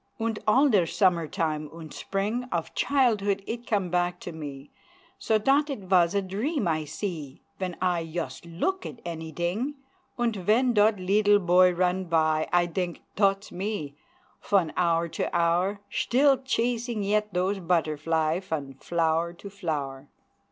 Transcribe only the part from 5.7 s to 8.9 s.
vas a dream I see Ven I yust look